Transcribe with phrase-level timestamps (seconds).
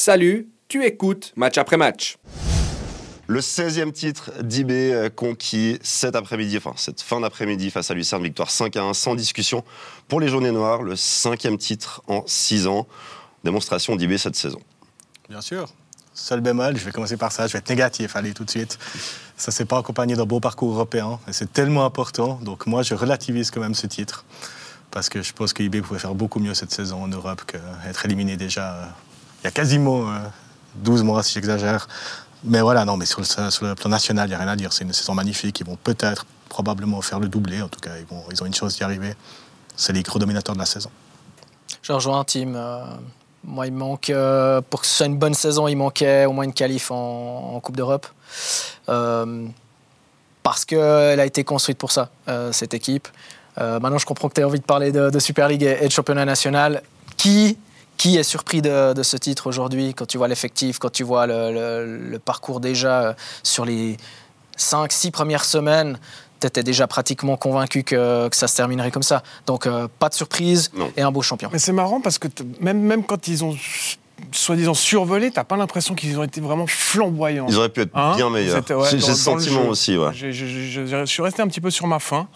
[0.00, 2.18] Salut, tu écoutes match après match.
[3.26, 8.22] Le 16e titre d'IB euh, conquis cet après-midi, enfin cette fin d'après-midi face à Lucerne,
[8.22, 9.64] victoire 5 à 1 sans discussion
[10.06, 12.86] pour les Jaunets Noirs, le cinquième titre en 6 ans.
[13.42, 14.60] Démonstration d'IB cette saison.
[15.28, 15.66] Bien sûr.
[16.14, 18.78] Seul bémol, je vais commencer par ça, je vais être négatif, allez tout de suite.
[19.36, 22.38] Ça ne s'est pas accompagné d'un beau parcours européen et c'est tellement important.
[22.44, 24.24] Donc moi, je relativise quand même ce titre
[24.92, 28.04] parce que je pense que IB pouvait faire beaucoup mieux cette saison en Europe qu'être
[28.04, 28.86] éliminé déjà euh,
[29.40, 30.06] il y a quasiment
[30.76, 31.88] 12 euh, mois, si j'exagère.
[32.44, 34.72] Mais voilà, non, mais sur le, plan national, il n'y a rien à dire.
[34.72, 35.60] C'est une saison magnifique.
[35.60, 37.60] Ils vont peut-être, probablement faire le doublé.
[37.62, 39.14] En tout cas, ils, ont une chance d'y arriver.
[39.76, 40.90] C'est les gros dominateurs de la saison.
[41.82, 42.54] Je rejoins un team.
[42.56, 42.84] Euh,
[43.44, 46.44] moi, il manque, euh, pour que ce soit une bonne saison, il manquait au moins
[46.44, 48.06] une qualif en, Coupe d'Europe.
[50.42, 52.08] parce qu'elle a été construite pour ça,
[52.52, 53.08] cette équipe.
[53.56, 56.24] maintenant, je comprends que tu as envie de parler de Super League et de championnat
[56.24, 56.82] national.
[57.16, 57.58] Qui
[57.98, 62.18] qui est surpris de, ce titre aujourd'hui quand tu vois l'effectif, quand tu vois le,
[62.24, 63.12] parcours déjà euh,
[63.42, 63.98] sur les
[64.56, 65.98] 5-6 premières semaines
[66.40, 69.24] tu étais déjà pratiquement convaincu que, ça se terminerait comme ça.
[69.46, 71.50] Donc, euh, pas de surprise et un beau champion.
[71.52, 72.28] Mais c'est marrant parce que
[72.60, 73.56] même, même quand ils ont
[74.32, 77.46] soi-disant survolé, t'as pas l'impression qu'ils ont été vraiment flamboyants.
[77.48, 78.62] Ils auraient pu être hein bien meilleurs.
[78.90, 79.96] J'ai ce sentiment aussi.
[79.96, 80.10] Ouais.
[80.12, 82.28] Je, suis resté un petit peu sur ma faim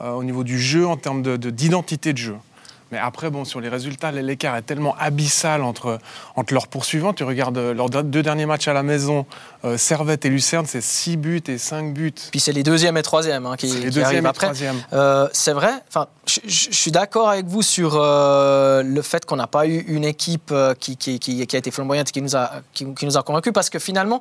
[0.00, 2.36] euh, au niveau du jeu en termes d'identité de, de jeu.
[2.90, 5.98] Mais après, bon, sur les résultats, l'écart est tellement abyssal entre,
[6.34, 7.12] entre leurs poursuivants.
[7.12, 9.26] Tu regardes euh, leurs deux derniers matchs à la maison,
[9.64, 12.12] euh, Servette et Lucerne, c'est 6 buts et 5 buts.
[12.30, 14.50] Puis c'est les deuxième et troisième hein, qui, qui arrivent après.
[14.92, 15.72] Euh, c'est vrai,
[16.26, 20.52] je, je suis d'accord avec vous sur le fait qu'on n'a pas eu une équipe
[20.78, 23.70] qui, qui, qui, a été flamboyante et qui nous a, qui, nous a convaincus, parce
[23.70, 24.20] que finalement,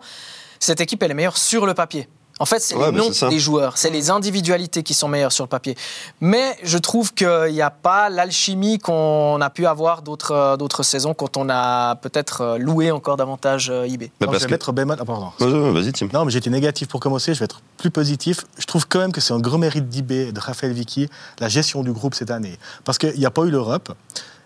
[0.60, 2.08] cette équipe, elle est meilleure sur le papier.
[2.40, 5.50] En fait, c'est les noms des joueurs, c'est les individualités qui sont meilleures sur le
[5.50, 5.76] papier.
[6.22, 10.84] Mais je trouve qu'il n'y a pas l'alchimie qu'on a pu avoir d'autres euh, d'autres
[10.84, 14.10] saisons quand on a peut-être euh, loué encore davantage euh, IB.
[14.22, 14.98] je vais mettre bémol.
[15.00, 15.32] Ah, pardon.
[15.40, 16.08] Vas-y, Tim.
[16.14, 17.34] Non, mais j'étais négatif pour commencer.
[17.34, 18.46] Je vais être plus positif.
[18.58, 21.84] Je trouve quand même que c'est un gros mérite d'IB, de Raphaël Vicky, la gestion
[21.84, 22.58] du groupe cette année.
[22.86, 23.92] Parce qu'il n'y a pas eu l'Europe.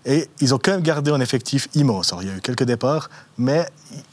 [0.05, 2.11] Et ils ont quand même gardé un effectif immense.
[2.11, 3.65] Alors, il y a eu quelques départs, mais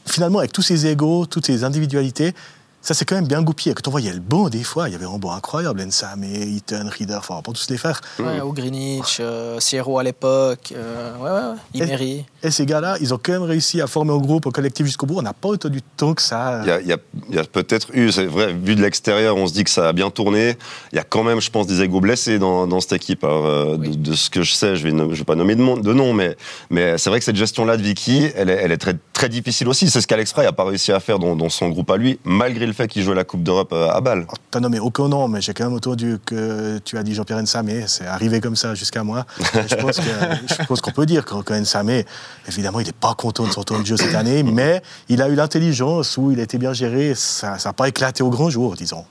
[0.05, 2.33] finalement, avec tous ces égaux, toutes ces individualités,
[2.81, 3.73] ça c'est quand même bien goupillé.
[3.75, 5.81] Quand on voyait le bon, des fois, il y avait un bon incroyable.
[5.81, 8.01] Ensame, Eaton, Reader, enfin, on peut tous les faire.
[8.19, 12.25] Ouais, au Greenwich, euh, Sierra à l'époque, euh, ouais, ouais, Imery.
[12.43, 14.85] Et, et, ces gars-là, ils ont quand même réussi à former un groupe, un collectif
[14.85, 15.17] jusqu'au bout.
[15.17, 16.63] On n'a pas autant du temps que ça.
[16.81, 19.89] Il y a, peut-être eu, c'est vrai, vu de l'extérieur, on se dit que ça
[19.89, 20.57] a bien tourné.
[20.91, 23.23] Il y a quand même, je pense, des égos blessés dans, dans cette équipe.
[23.23, 26.13] Euh, de, ce que je sais, je ne vais, vais pas nommer de, de nom,
[26.13, 26.35] mais,
[26.69, 29.67] mais c'est vrai que cette gestion-là de Vicky, elle est, elle est très, très difficile
[29.67, 29.87] aussi.
[29.87, 32.17] C'est ce qu'Alex Frey n'a pas réussi à faire dans, dans son groupe à lui,
[32.23, 34.25] malgré le fait qu'il joue la Coupe d'Europe euh, à Bâle.
[34.49, 37.83] T'as nommé aucun nom, mais j'ai quand même entendu que tu as dit Jean-Pierre Nsamé.
[37.85, 39.27] C'est arrivé comme ça jusqu'à moi.
[39.53, 42.07] je pense qu'on peut dire que Nsamé,
[42.47, 45.29] évidemment, il n'est pas content de son temps de jeu cette année, mais il a
[45.29, 47.13] eu l'intelligence où il a été bien géré.
[47.13, 49.05] Ça n'a pas éclaté au grand jour, disons.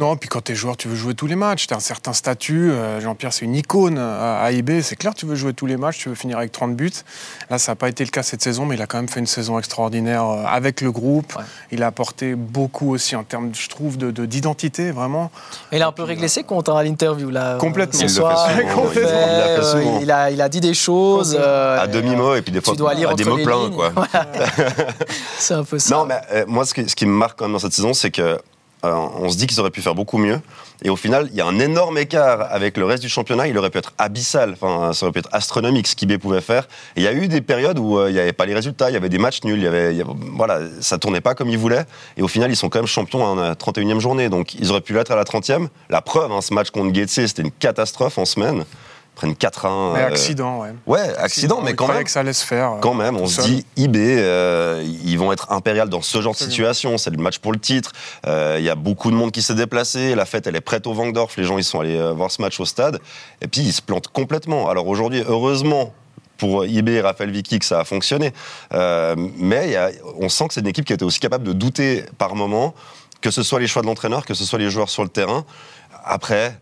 [0.00, 1.66] Non, puis quand tu es joueur, tu veux jouer tous les matchs.
[1.66, 2.70] Tu as un certain statut.
[2.70, 4.82] Euh, Jean-Pierre, c'est une icône à AIB.
[4.82, 6.92] C'est clair, tu veux jouer tous les matchs, tu veux finir avec 30 buts.
[7.50, 9.20] Là, ça n'a pas été le cas cette saison, mais il a quand même fait
[9.20, 11.32] une saison extraordinaire euh, avec le groupe.
[11.70, 15.30] Il a apporté beaucoup aussi en termes, je trouve, d'identité, vraiment.
[15.72, 17.30] il a un peu réglé ses comptes hein, à l'interview.
[17.30, 17.58] là.
[17.58, 18.00] Complètement.
[18.00, 18.48] Il, soir,
[20.00, 21.36] il, a il, a, dit des choses.
[21.38, 23.70] Euh, à demi-mot, et puis des fois, à des mots pleins.
[25.38, 25.96] c'est un peu ça.
[25.96, 28.10] Non, mais moi, ce qui, ce qui me marque quand même dans cette saison, c'est
[28.10, 28.38] que euh,
[28.84, 30.40] on se dit qu'ils auraient pu faire beaucoup mieux.
[30.82, 33.46] Et au final, il y a un énorme écart avec le reste du championnat.
[33.46, 34.52] Il aurait pu être abyssal.
[34.52, 36.68] Enfin, ça aurait pu être astronomique ce qu'IB pouvait faire.
[36.96, 38.94] Il y a eu des périodes où euh, il n'y avait pas les résultats, il
[38.94, 40.04] y avait des matchs nuls, il y avait,
[40.36, 41.84] voilà, ça tournait pas comme ils voulaient.
[42.16, 44.28] Et au final, ils sont quand même champions à la 31e journée.
[44.28, 45.68] Donc, ils auraient pu l'être à la 30e.
[45.88, 48.64] La preuve, hein, ce match contre Getse, c'était une catastrophe en semaine
[49.14, 49.94] prennent 4-1.
[49.94, 50.74] Mais euh, accident, ouais.
[50.86, 52.04] Ouais, accident, mais quand même.
[52.04, 52.72] que ça laisse faire.
[52.72, 56.32] Euh, quand même, on se dit, IB, euh, ils vont être impérial dans ce genre
[56.32, 56.98] de situation.
[56.98, 57.92] C'est le match pour le titre.
[58.26, 60.14] Il y a beaucoup de monde qui s'est déplacé.
[60.14, 61.36] La fête, elle est prête au Vangdorf.
[61.36, 63.00] Les gens, ils sont allés voir ce match au stade.
[63.40, 64.68] Et puis, ils se plantent complètement.
[64.68, 65.92] Alors aujourd'hui, heureusement,
[66.36, 68.32] pour IB et Raphaël Vicky que ça a fonctionné.
[68.72, 72.04] mais y a, on sent que c'est une équipe qui était aussi capable de douter
[72.18, 72.74] par moment,
[73.20, 75.44] que ce soit les choix de l'entraîneur, que ce soit les joueurs sur le terrain.
[76.04, 76.58] Après,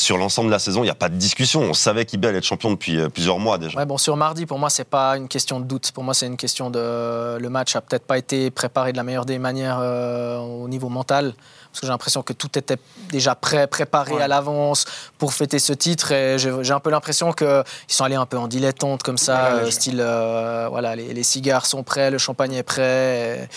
[0.00, 1.60] sur l'ensemble de la saison, il n'y a pas de discussion.
[1.60, 3.78] On savait qu'IB allait être champion depuis euh, plusieurs mois déjà.
[3.98, 5.92] Sur mardi, pour moi, c'est pas une question de doute.
[5.92, 7.38] Pour moi, c'est une question de.
[7.38, 10.88] Le match a peut-être pas été préparé de la meilleure des manières euh, au niveau
[10.88, 11.34] mental.
[11.70, 12.78] Parce que j'ai l'impression que tout était
[13.10, 14.86] déjà prêt, préparé à l'avance
[15.18, 16.10] pour fêter ce titre.
[16.10, 19.70] Et j'ai un peu l'impression qu'ils sont allés un peu en dilettante comme ça, euh,
[19.70, 23.48] style, euh, voilà, les, cigares sont prêts, le champagne est prêt.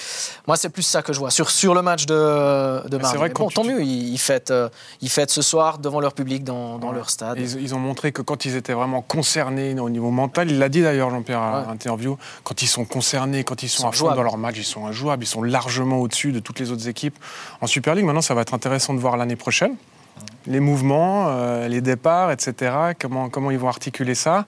[0.48, 1.32] Moi, c'est plus ça que je vois.
[1.32, 3.18] Sur, sur le match de, de mardi.
[3.18, 4.70] Vrai bon, tant mieux, ils, fêtent, euh,
[5.02, 7.40] ils fêtent ce soir devant leur public dans, dans leur stade.
[7.40, 10.84] Ils, ont montré que quand ils étaient vraiment concernés au niveau mental, il l'a dit
[10.84, 14.38] d'ailleurs, Jean-Pierre, à l'interview, quand ils sont concernés, quand ils sont, à fond dans leur
[14.38, 17.18] match, ils sont injouables, ils sont largement au-dessus de toutes les autres équipes
[17.62, 18.03] en Super League.
[18.04, 19.76] Maintenant, ça va être intéressant de voir l'année prochaine
[20.48, 22.76] les mouvements, euh, les départs, etc.
[23.00, 24.46] Comment, comment ils vont articuler ça.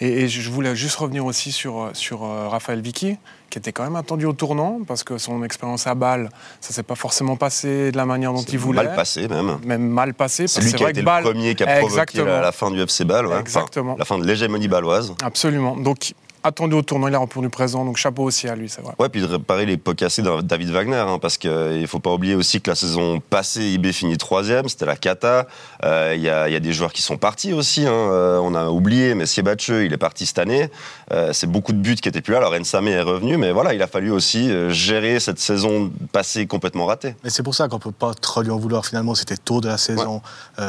[0.00, 3.16] Et, je voulais juste revenir aussi sur, sur euh, Raphaël Vicky,
[3.50, 6.82] qui était quand même attendu au tournant, parce que son expérience à Bâle, ça s'est
[6.82, 8.84] pas forcément passé de la manière dont il voulait.
[8.84, 9.58] Mal passé même.
[9.64, 10.46] Même mal passé.
[10.48, 13.26] C'est lui qui a été le premier qui a provoqué la, fin du FC Bâle.
[13.38, 13.96] Exactement.
[13.98, 15.14] la fin de l'hégémonie bâloise.
[15.22, 15.76] Absolument.
[15.76, 16.14] Donc
[16.44, 18.94] attendu au tournoi, il a répondu présent, donc chapeau aussi à lui, c'est vrai.
[18.98, 22.00] Ouais, puis de réparer les pots cassés de David Wagner, hein, parce qu'il ne faut
[22.00, 25.46] pas oublier aussi que la saison passée, IB finit troisième, c'était la cata.
[25.84, 27.92] Euh, il y, a, des joueurs qui sont partis aussi, hein.
[27.92, 30.70] euh, on a oublié, mais Siebatcheux, il est parti cette année.
[31.12, 33.74] Euh, c'est beaucoup de buts qui étaient plus là, alors Nsame est revenu, mais voilà,
[33.74, 37.14] il a fallu aussi gérer cette saison passée complètement ratée.
[37.24, 39.60] Mais c'est pour ça qu'on ne peut pas trop lui en vouloir, finalement, c'était tôt
[39.60, 40.22] de la saison,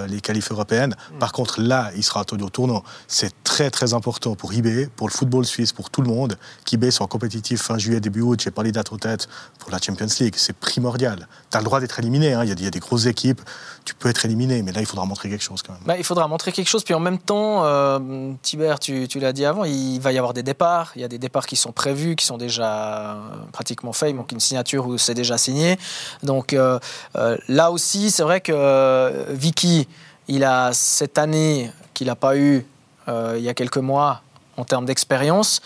[0.08, 0.96] les qualifs européennes.
[1.20, 2.84] Par contre, là, il sera attendu au tournoi.
[3.08, 6.38] C'est très très important pour IB, pour le football suisse pour tout le monde.
[6.66, 9.28] qu'IB soit compétitif fin juillet, début août, j'ai pas les dates en tête
[9.60, 11.28] pour la Champions League, c'est primordial.
[11.52, 12.44] Tu as le droit d'être éliminé, hein.
[12.44, 13.42] il y, a des grosses équipes,
[13.86, 15.82] tu peux être éliminé, mais là il faudra montrer quelque chose quand même.
[15.86, 19.46] Bah, il faudra montrer quelque chose, puis en même temps, euh, Thibert, tu, l'as dit
[19.46, 22.16] avant, il va y avoir des départs, il y a des départs qui sont prévus,
[22.16, 23.18] qui sont déjà
[23.52, 25.78] pratiquement faits, il manque une signature où c'est déjà signé.
[26.24, 26.80] Donc euh,
[27.16, 29.88] euh, là aussi, c'est vrai que Vicky,
[30.28, 32.66] il a cette année qu'il n'a pas eu
[33.08, 34.22] il y a quelques mois,
[34.58, 35.62] en termes d'expérience.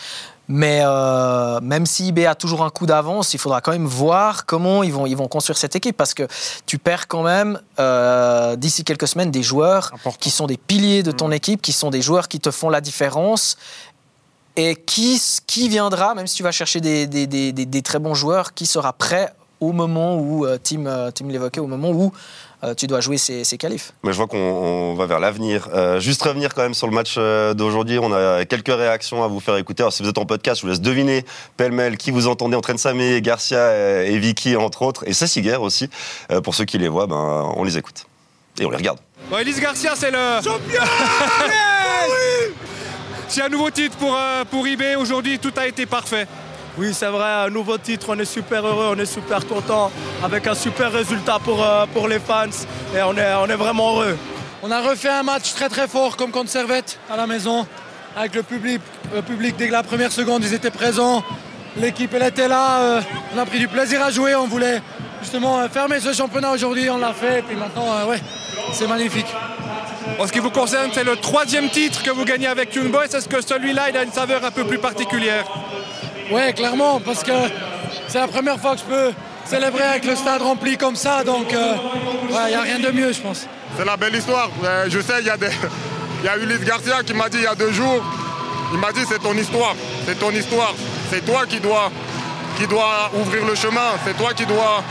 [0.48, 4.46] Mais euh, même si IB a toujours un coup d'avance, il faudra quand même voir
[4.46, 6.26] comment ils vont, ils vont construire cette équipe parce que
[6.64, 11.12] tu perds quand même euh, d'ici quelques semaines des joueurs qui sont des piliers de
[11.12, 11.34] ton mm.
[11.34, 13.58] équipe, qui sont des joueurs qui te font la différence.
[14.56, 18.14] Et qui, qui viendra, même si tu vas chercher des, des, des, des très bons
[18.14, 22.12] joueurs, qui sera prêt au moment où, euh, Tim, Tim l'évoquait, au moment où
[22.64, 23.92] euh, tu dois jouer ces, qualifs.
[24.02, 25.68] Mais je vois qu'on va vers l'avenir.
[25.72, 28.00] Euh, juste revenir quand même sur le match euh, d'aujourd'hui.
[28.00, 29.84] On a quelques réactions à vous faire écouter.
[29.84, 31.24] Alors, si vous êtes en podcast, je vous laisse deviner
[31.56, 35.56] pêle-mêle qui vous entendez en train de Samé, Garcia et Vicky, entre autres, et Sassiger
[35.56, 35.88] aussi.
[36.42, 38.06] pour ceux qui les voient, ben, on les écoute.
[38.58, 38.98] Et on les regarde.
[39.30, 40.42] Bon, Elise Garcia, c'est le.
[40.42, 40.82] Champion
[43.28, 44.18] C'est un nouveau titre pour,
[44.50, 44.96] pour eBay.
[44.96, 46.26] Aujourd'hui, tout a été parfait.
[46.78, 49.90] Oui, c'est vrai, un nouveau titre, on est super heureux, on est super content,
[50.22, 52.44] avec un super résultat pour, euh, pour les fans,
[52.94, 54.16] et on est, on est vraiment heureux.
[54.62, 57.66] On a refait un match très très fort comme contre Servette à la maison,
[58.16, 58.80] avec le public,
[59.12, 61.24] le public dès la première seconde, ils étaient présents,
[61.76, 63.00] l'équipe elle était là, euh,
[63.34, 64.80] on a pris du plaisir à jouer, on voulait
[65.20, 68.20] justement euh, fermer ce championnat aujourd'hui, on l'a fait, et puis maintenant, ouais,
[68.70, 69.26] c'est magnifique.
[70.16, 73.04] En ce qui vous concerne, c'est le troisième titre que vous gagnez avec Young Boys.
[73.04, 75.44] Est-ce que celui-là, il a une saveur un peu plus particulière?
[76.30, 77.32] Oui, clairement, parce que
[78.08, 79.12] c'est la première fois que je peux
[79.44, 83.12] célébrer avec le stade rempli comme ça, donc il euh, n'y a rien de mieux,
[83.12, 83.46] je pense.
[83.76, 84.50] C'est la belle histoire.
[84.88, 85.48] Je sais, il y, a des...
[86.42, 88.02] Ulysse Garcia qui m'a dit il y a deux jours,
[88.72, 89.74] il m'a dit c'est ton histoire,
[90.06, 90.74] c'est ton histoire,
[91.10, 91.90] c'est toi qui dois,
[92.58, 94.82] qui dois ouvrir le chemin, c'est toi qui dois,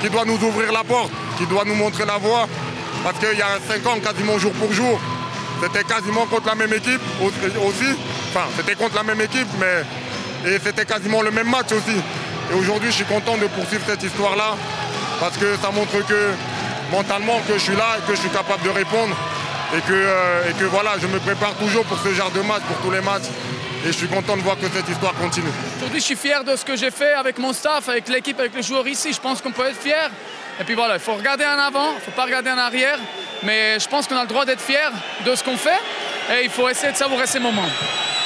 [0.00, 2.46] qui doit nous ouvrir la porte, qui doit nous montrer la voie.
[3.02, 4.98] Parce qu'il y a cinq ans, quasiment jour pour jour,
[5.62, 7.98] c'était quasiment contre la même équipe aussi.
[8.30, 9.84] Enfin, c'était contre la même équipe, mais
[10.46, 11.96] et c'était quasiment le même match aussi.
[12.50, 14.56] Et aujourd'hui, je suis content de poursuivre cette histoire-là
[15.20, 16.30] parce que ça montre que
[16.90, 19.16] mentalement que je suis là que je suis capable de répondre
[19.76, 22.62] et que, euh, et que voilà, je me prépare toujours pour ce genre de match,
[22.62, 23.28] pour tous les matchs.
[23.84, 25.50] Et je suis content de voir que cette histoire continue.
[25.76, 28.54] Aujourd'hui, je suis fier de ce que j'ai fait avec mon staff, avec l'équipe, avec
[28.54, 29.12] les joueurs ici.
[29.12, 30.10] Je pense qu'on peut être fier.
[30.58, 32.98] Et puis voilà, il faut regarder en avant, il ne faut pas regarder en arrière.
[33.42, 34.90] Mais je pense qu'on a le droit d'être fier
[35.26, 35.80] de ce qu'on fait.
[36.32, 37.68] Et il faut essayer de savourer ces moments.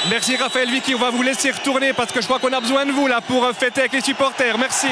[0.07, 2.85] Merci Raphaël Vicky, on va vous laisser retourner parce que je crois qu'on a besoin
[2.85, 4.57] de vous là pour fêter avec les supporters.
[4.57, 4.87] Merci.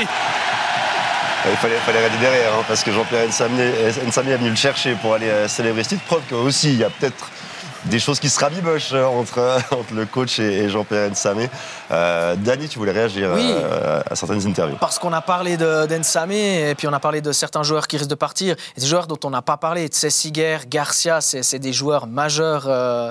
[1.50, 5.14] Il fallait, fallait rester derrière hein, parce que Jean-Pierre Nsami est venu le chercher pour
[5.14, 6.04] aller euh, célébrer ce titre.
[6.04, 7.32] Preuve qu'aussi il y a peut-être
[7.88, 9.40] des choses qui se rabibochent euh, entre,
[9.72, 11.50] entre le coach et, Jean-Pierre Nsamé.
[11.92, 16.76] Euh, Dani, tu voulais réagir euh, à certaines interviews Parce qu'on a parlé d'Ensamé et
[16.76, 18.56] puis on a parlé de certains joueurs qui risquent de partir.
[18.76, 22.70] Et des joueurs dont on n'a pas parlé, Tsessiger, Garcia, c'est des joueurs majeurs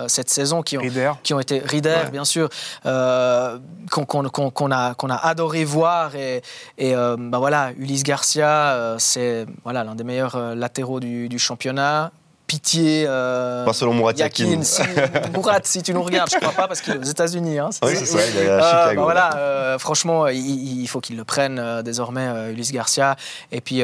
[0.09, 0.83] cette saison qui ont,
[1.23, 2.49] qui ont été Rieder, bien sûr,
[2.83, 6.15] qu'on a, qu'on a adoré voir.
[6.15, 6.43] Et,
[6.79, 12.13] et bah voilà, Ulysse Garcia, c'est voilà, l'un des meilleurs latéraux du, du championnat
[12.47, 13.05] pitié.
[13.07, 14.63] Euh, pas selon Mourad Yakin.
[14.63, 14.83] Si,
[15.65, 17.59] si tu nous regardes, je crois pas parce qu'il est aux États-Unis.
[17.59, 18.97] Hein, oui, c'est ça, il est à euh, Chicago.
[18.97, 23.17] Bah voilà, euh, franchement, il, faut qu'il le prenne désormais, Ulysse Garcia.
[23.53, 23.83] Et puis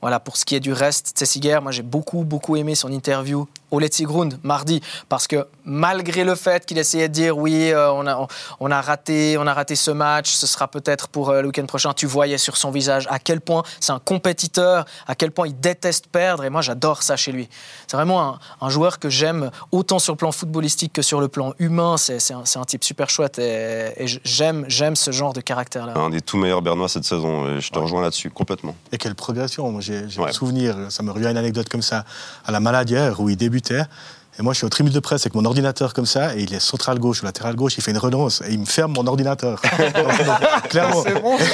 [0.00, 3.46] Voilà, pour ce qui est du reste, Tessiger, moi j'ai beaucoup, beaucoup aimé son interview
[3.70, 7.90] au Let's Grund mardi, parce que malgré le fait qu'il essayait de dire oui, euh,
[7.92, 8.26] on, a,
[8.60, 11.66] on, a raté, on a raté ce match, ce sera peut-être pour euh, le week-end
[11.66, 15.48] prochain, tu voyais sur son visage à quel point c'est un compétiteur, à quel point
[15.48, 17.48] il déteste perdre, et moi j'adore ça chez lui.
[17.86, 21.54] C'est vraiment un, joueur que j'aime autant sur le plan footballistique que sur le plan
[21.58, 23.92] humain, c'est un, un, type super chouette, et,
[24.24, 25.94] j'aime j'aime ce genre de caractère-là.
[25.96, 28.74] Un des tout meilleurs Bernois cette saison, je te rejoins là-dessus complètement.
[28.92, 30.32] Et quelle progression, j'ai ouais.
[30.32, 32.04] souvenir, ça me revient une anecdote comme ça,
[32.44, 33.36] à la Maladière, où il
[34.38, 36.54] et moi, je suis au tribune de presse avec mon ordinateur comme ça, et il
[36.54, 39.06] est central gauche ou latéral gauche, il fait une renonce, et il me ferme mon
[39.06, 39.60] ordinateur.
[40.70, 41.02] clairement.
[41.04, 41.44] C'est bon, ça.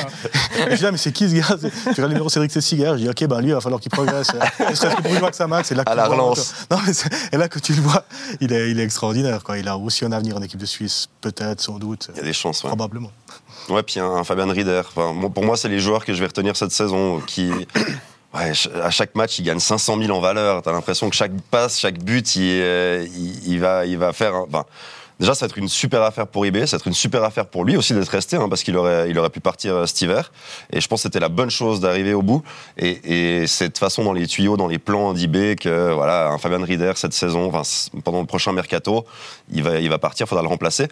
[0.70, 1.58] je dis, ah, mais c'est qui ce gars?
[1.60, 3.90] Tu regardes le numéro Cédric Tessiger, je dis, ok, ben lui, il va falloir qu'il
[3.90, 4.28] progresse.
[4.70, 6.54] Est-ce que pour une ça max, c'est là que à la relance.
[6.70, 6.92] Non, mais
[7.32, 8.04] et là que tu le vois,
[8.40, 9.42] il est, il est extraordinaire.
[9.42, 9.58] Quoi.
[9.58, 12.08] Il a aussi un avenir en équipe de Suisse, peut-être, sans doute.
[12.14, 12.68] Il y a des chances, ouais.
[12.68, 13.10] Probablement.
[13.68, 14.82] Ouais, puis un, Fabien Rieder.
[14.88, 17.50] Enfin, pour moi, c'est les joueurs que je vais retenir cette saison qui
[18.32, 20.62] Ouais, à chaque match, il gagne 500 000 en valeur.
[20.62, 23.06] T'as l'impression que chaque passe, chaque but, il, euh,
[23.44, 24.34] il, va, il va faire.
[24.34, 24.64] Enfin,
[25.18, 27.46] déjà, ça va être une super affaire pour eBay, ça va être une super affaire
[27.46, 30.00] pour lui aussi d'être resté, hein, parce qu'il aurait, il aurait pu partir euh, cet
[30.02, 30.30] hiver.
[30.72, 32.44] Et je pense que c'était la bonne chose d'arriver au bout.
[32.78, 36.38] Et, et c'est de façon dans les tuyaux, dans les plans d'eBay que voilà, un
[36.38, 37.62] Fabian Rieder cette saison, enfin,
[38.04, 39.04] pendant le prochain mercato,
[39.52, 40.88] il va, il va partir, faudra le remplacer.